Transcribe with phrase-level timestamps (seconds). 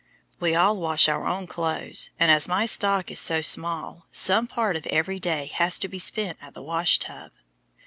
[0.39, 4.75] We all wash our own clothes, and as my stock is so small, some part
[4.75, 7.29] of every day has to be spent at the wash tub.